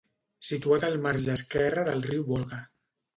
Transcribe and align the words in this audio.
Situat 0.45 0.85
al 0.87 0.95
marge 1.03 1.29
esquerre 1.33 1.83
del 1.91 2.01
riu 2.07 2.25
Volga. 2.31 2.61